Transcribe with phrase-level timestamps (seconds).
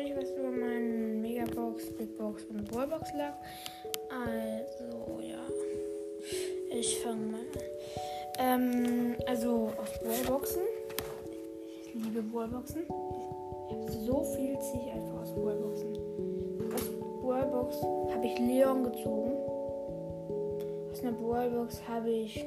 [0.00, 3.34] euch was über meinen Megabox, Big Box und Wallbox lag.
[4.08, 5.38] Also, ja.
[6.70, 7.46] Ich fange mal an.
[8.38, 10.62] Ähm, also aus Wallboxen.
[11.82, 12.86] Ich liebe Wallboxen.
[12.88, 15.96] So viel, ziehe ich einfach aus Wallboxen.
[16.74, 16.90] Aus
[17.22, 17.82] Wallbox
[18.14, 19.32] habe ich Leon gezogen.
[20.92, 22.44] Aus einer Wallbox habe ich,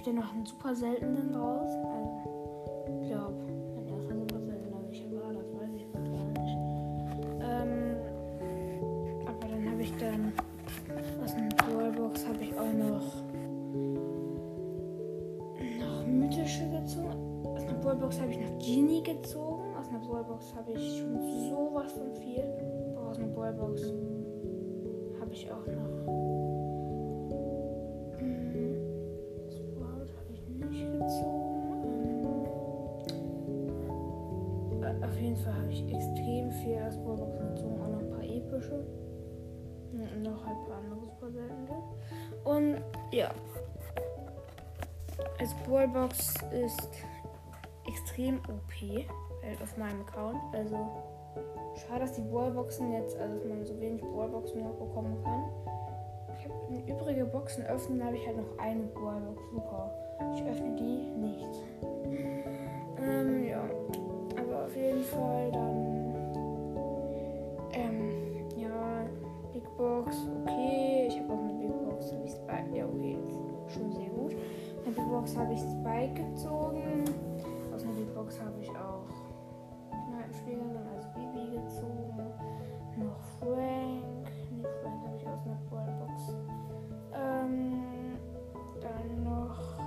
[0.00, 1.68] ich dann noch einen super seltenen draus.
[1.68, 3.34] Also, ich glaube,
[3.76, 6.56] mein erster super seltener, welcher war das, weiß ich gerade gar nicht.
[7.42, 7.96] Ähm,
[9.26, 10.32] aber dann habe ich dann
[11.22, 13.22] aus einer Brawlbox habe ich auch noch
[15.78, 17.44] noch mythische gezogen.
[17.44, 19.74] Aus einer Brawlbox habe ich noch Genie gezogen.
[19.78, 22.44] Aus einer Brawlbox habe ich schon sowas von viel.
[22.96, 23.82] Aber aus einer Brawlbox
[25.20, 26.29] habe ich auch noch.
[40.14, 41.82] Und noch ein paar andere super seltene.
[42.44, 43.30] Und ja.
[45.38, 46.88] Also Brawlbox ist
[47.86, 49.06] extrem OP
[49.44, 50.38] halt auf meinem Account.
[50.52, 50.76] Also
[51.86, 55.44] schade, dass die Brawlboxen jetzt, also dass man so wenig Brawlboxen noch bekommen kann.
[56.38, 59.42] Ich habe übrige Boxen öffnen, habe ich halt noch eine Brawlbox.
[59.52, 59.90] Super.
[60.34, 61.64] Ich öffne die nicht.
[63.02, 63.64] Ähm, ja.
[64.38, 66.00] Aber auf jeden Fall dann.
[67.72, 68.29] Ähm,
[69.80, 71.06] Big Box, okay.
[71.08, 72.76] Ich habe auch eine Big Box, habe ich Spike.
[72.76, 73.16] Ja, okay,
[73.68, 74.36] schon sehr gut.
[74.84, 77.04] Eine Big Box habe ich Spike gezogen.
[77.74, 79.06] Aus einer Big Box habe ich auch
[80.10, 82.26] Kneipenschlägerin, also Bibi gezogen.
[82.98, 84.28] Noch Frank.
[84.50, 86.34] Nee, Frank habe ich aus einer Brawlbox.
[87.14, 88.18] Ähm,
[88.82, 89.78] dann noch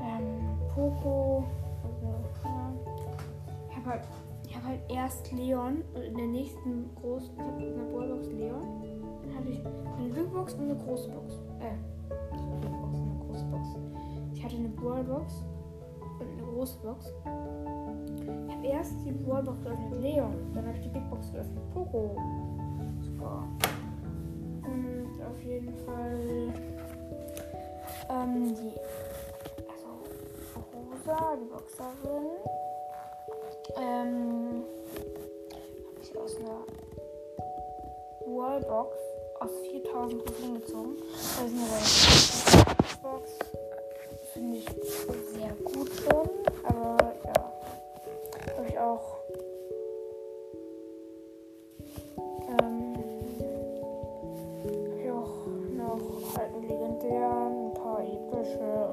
[0.00, 1.44] ähm, Poco.
[1.84, 2.06] Also,
[2.42, 2.72] ja.
[3.70, 4.02] Ich habe halt,
[4.54, 8.28] ich hab halt erst Leon und in der nächsten großen, ich habe in der Brawlbox
[8.28, 8.62] Leon.
[9.22, 9.60] Dann hatte ich
[9.98, 11.40] eine Big Box und eine große Box.
[11.58, 11.74] Äh,
[12.32, 13.68] eine Box und eine große Box.
[14.32, 15.44] Ich hatte eine Brawlbox
[16.20, 17.12] und eine große Box.
[18.46, 22.16] Ich habe erst die Brawlbox geöffnet Leon, dann habe ich die Big Box geöffnet Poco.
[23.02, 23.48] Super.
[24.66, 26.54] Und auf jeden Fall
[28.08, 28.72] ähm, die
[29.68, 29.98] also
[30.72, 32.73] Rosa, die Boxerin.
[33.76, 34.64] Ähm,
[35.86, 36.64] habe ich aus einer
[38.26, 38.96] Wallbox
[39.40, 40.96] aus 4000 Trophäen gezogen.
[41.12, 42.66] Das ist eine
[43.02, 43.30] Box.
[44.32, 46.28] Finde ich sehr gut schon.
[46.64, 47.52] Aber ja.
[48.56, 49.16] Habe ich auch.
[52.60, 52.94] Ähm,
[54.62, 55.46] hab ich auch
[55.76, 58.83] noch einen legendären, ein paar epische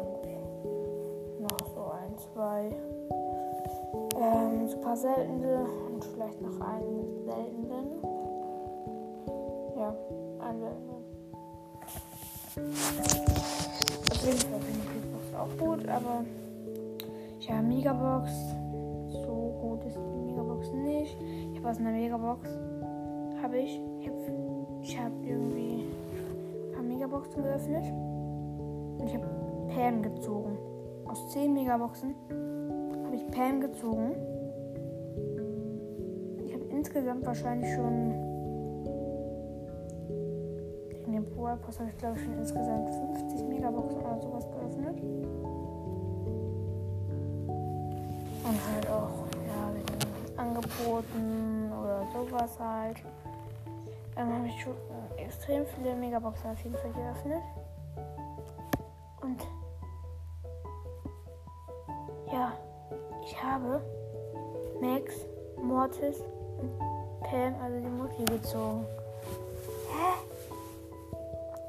[4.91, 8.03] super seltene und vielleicht noch einen seltenen.
[9.77, 9.95] Ja,
[10.39, 11.01] einen seltenen.
[14.11, 16.25] Auf jeden Fall finde ich die Box auch gut, aber
[17.39, 18.31] ja, Megabox.
[19.11, 21.17] So gut ist die Megabox nicht.
[21.53, 22.49] Ich habe aus einer Megabox
[23.41, 23.81] habe ich.
[24.01, 24.17] Ich habe
[24.81, 27.85] ich hab irgendwie ein paar Megaboxen geöffnet.
[28.99, 29.27] Und ich habe
[29.73, 30.57] Pam gezogen.
[31.05, 32.13] Aus 10 Megaboxen
[33.05, 34.30] habe ich Pam gezogen.
[37.01, 38.11] Insgesamt wahrscheinlich schon.
[41.07, 45.01] In dem Brawl Pass habe ich glaube ich schon insgesamt 50 Megaboxen oder sowas geöffnet.
[48.43, 52.97] Und halt auch, ja, wegen Angeboten oder sowas halt.
[54.15, 54.75] Dann habe ich schon
[55.17, 57.41] extrem viele Megaboxen auf jeden Fall geöffnet.
[59.21, 59.41] Und
[62.31, 62.51] ja,
[63.23, 63.81] ich habe
[64.79, 65.15] Max,
[65.59, 66.21] Mortis
[66.59, 66.90] und
[67.31, 68.85] Pam, also die Mutti, gezogen.
[69.87, 70.19] Hä?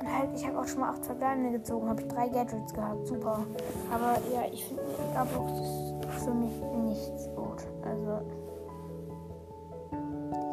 [0.00, 3.06] Und halt, ich habe auch schon mal acht Verbleibende gezogen, habe ich drei Gadgets gehabt,
[3.06, 3.46] super.
[3.94, 7.64] Aber ja, ich finde Megabox ist für mich nichts gut.
[7.84, 8.22] Also,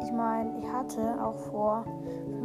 [0.04, 1.84] ich meine, ich hatte auch vor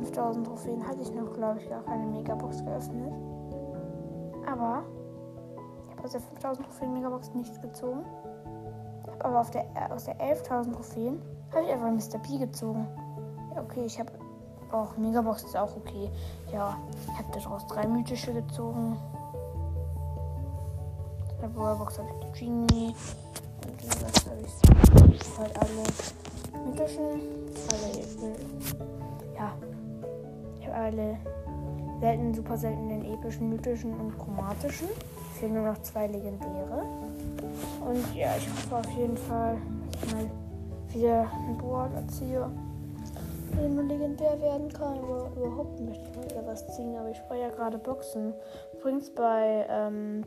[0.02, 3.14] 5000 Trophäen, hatte ich noch, glaube ich, gar keine Megabox geöffnet.
[4.52, 4.84] Aber
[5.86, 8.04] ich habe aus der 5000 Trophäen Megabox nichts gezogen.
[9.06, 11.22] Hab aber auf der, aus der 11.000 Trophäen
[11.56, 12.20] habe ich einfach Mr.
[12.20, 12.86] P gezogen.
[13.56, 14.12] Ja, okay, ich habe
[14.72, 16.10] auch Megabox ist auch okay.
[16.52, 18.98] Ja, ich habe daraus drei mythische gezogen.
[21.42, 22.96] Der Brawlbox habe ich Genie.
[23.66, 27.22] Und den Rest habe ich halt alle mythischen.
[27.72, 28.36] Alle,
[29.36, 29.54] ja.
[30.60, 31.18] Ich habe alle
[32.02, 34.90] seltenen, super seltenen, epischen, mythischen und chromatischen.
[35.32, 36.84] Es fehlen nur noch zwei legendäre.
[37.88, 39.58] Und ja, ich hoffe auf jeden Fall,
[39.92, 40.30] dass ich mal
[40.96, 42.50] wieder ein Board erziehe,
[43.56, 44.98] der nur legendär werden kann.
[44.98, 46.96] Aber überhaupt möchte ich mal wieder was ziehen.
[46.98, 48.34] Aber ich spare ja gerade Boxen.
[48.74, 50.24] Übrigens bei ähm,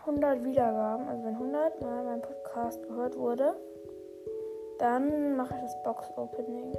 [0.00, 3.54] 100 Wiedergaben, also wenn 100 Mal mein Podcast gehört wurde,
[4.78, 6.72] dann mache ich das Box-Opening.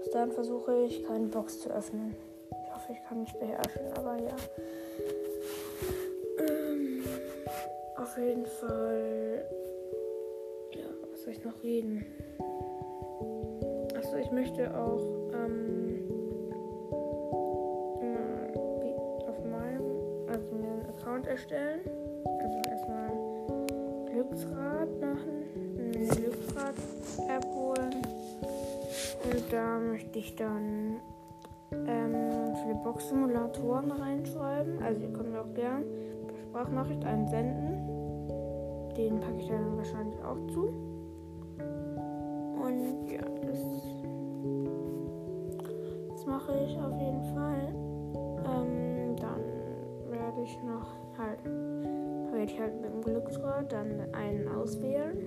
[0.00, 2.14] Bis dann versuche ich, keine Box zu öffnen.
[2.50, 4.36] Ich hoffe, ich kann mich beherrschen, aber ja.
[6.40, 7.04] Ähm,
[7.96, 9.44] auf jeden Fall.
[11.24, 12.04] Soll ich noch reden?
[13.96, 16.02] Achso, ich möchte auch ähm,
[19.28, 19.82] auf meinem,
[20.28, 21.80] also einen Account erstellen.
[22.40, 23.12] Also erstmal
[24.10, 25.44] Glücksrad machen,
[25.78, 28.02] eine Glücksrad-App holen.
[29.32, 30.96] Und da möchte ich dann
[31.70, 34.82] ähm, viele Box-Simulatoren reinschreiben.
[34.82, 35.84] Also ihr könnt mir auch gerne
[36.48, 38.02] Sprachnachricht einen senden.
[38.96, 40.36] Den packe ich dann wahrscheinlich auch
[46.72, 47.74] ich auf jeden Fall.
[48.44, 49.40] Ähm, dann
[50.10, 50.88] werde ich noch
[51.18, 55.18] halt, werde ich halt mit dem Glücksrad dann einen auswählen.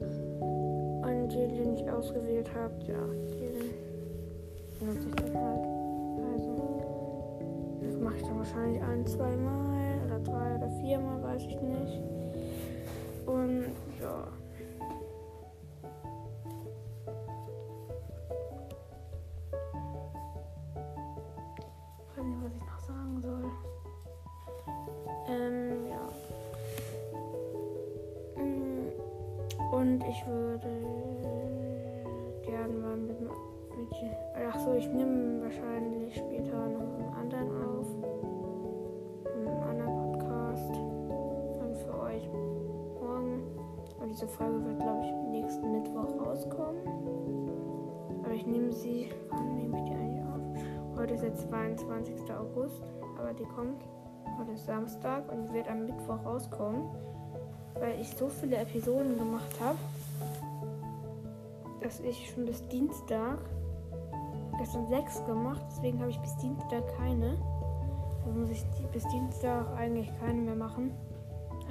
[0.00, 3.06] Und den, den ich ausgewählt habe, ja,
[3.40, 3.74] den
[4.78, 5.66] benutze ich dann halt.
[6.34, 6.82] Also,
[7.82, 11.60] das mache ich dann wahrscheinlich ein, zwei Mal oder drei oder vier Mal, weiß ich
[11.60, 12.02] nicht.
[13.26, 13.66] Und
[14.00, 14.28] ja.
[30.08, 30.68] Ich würde
[32.42, 33.30] gerne mal mit, mit
[34.48, 37.86] ach so, ich nehme wahrscheinlich später noch einen anderen auf.
[39.34, 40.72] Einen anderen Podcast.
[41.58, 42.28] Dann für euch
[43.00, 43.42] morgen.
[44.00, 46.80] Und diese Folge wird, glaube ich, nächsten Mittwoch rauskommen.
[48.22, 50.98] Aber ich nehme sie, wann nehme ich die eigentlich auf?
[50.98, 52.14] Heute ist der 22.
[52.32, 52.82] August,
[53.18, 53.82] aber die kommt.
[54.38, 56.82] Heute ist Samstag und wird am Mittwoch rauskommen,
[57.74, 59.78] weil ich so viele Episoden gemacht habe,
[61.86, 63.38] dass ich schon bis Dienstag,
[64.58, 67.38] gestern sechs gemacht, deswegen habe ich bis Dienstag keine.
[68.24, 70.90] Also muss ich bis Dienstag eigentlich keine mehr machen.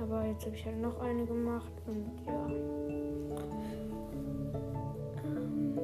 [0.02, 2.48] Aber jetzt habe ich halt noch eine gemacht und ja.
[5.26, 5.76] Ähm.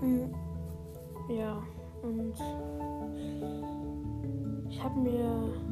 [0.00, 0.34] Mm,
[1.28, 1.62] Ja,
[2.02, 2.34] und
[4.70, 5.69] ich habe mir.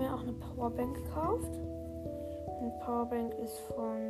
[0.00, 1.52] Mir auch eine Powerbank gekauft.
[2.60, 4.09] Eine Powerbank ist von.